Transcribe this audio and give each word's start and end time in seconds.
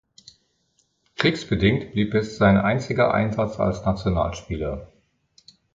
Kriegsbedingt 1.15 1.91
blieb 1.91 2.15
es 2.15 2.37
sein 2.39 2.57
einziger 2.57 3.13
Einsatz 3.13 3.59
als 3.59 3.85
Nationalspieler. 3.85 4.91